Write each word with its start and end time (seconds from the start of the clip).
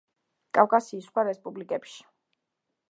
კავკასიის 0.57 1.11
სხვა 1.11 1.27
რესპუბლიკებში. 1.29 2.03